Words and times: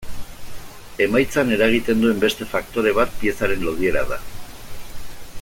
Emaitzan 1.05 1.51
eragiten 1.57 2.01
duen 2.05 2.23
beste 2.25 2.49
faktore 2.55 2.95
bat 3.01 3.15
piezaren 3.21 3.65
lodiera 3.69 4.05
da. 4.15 4.19